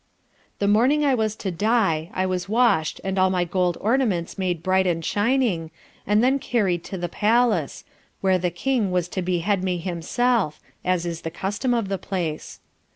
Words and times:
The 0.57 0.67
morning 0.67 1.05
I 1.05 1.13
was 1.13 1.35
to 1.35 1.51
die, 1.51 2.09
I 2.15 2.25
was 2.25 2.49
washed 2.49 2.99
and 3.03 3.19
all 3.19 3.29
my 3.29 3.45
gold 3.45 3.77
ornaments 3.79 4.35
made 4.35 4.63
bright 4.63 4.87
and 4.87 5.05
shining, 5.05 5.69
and 6.07 6.23
then 6.23 6.39
carried 6.39 6.83
to 6.85 6.97
the 6.97 7.07
palace, 7.07 7.83
where 8.19 8.39
the 8.39 8.49
King 8.49 8.89
was 8.89 9.07
to 9.09 9.21
behead 9.21 9.63
me 9.63 9.77
himself 9.77 10.59
(as 10.83 11.05
is 11.05 11.21
the 11.21 11.29
custom 11.29 11.75
of 11.75 11.87
the 11.87 11.99
place). 11.99 12.59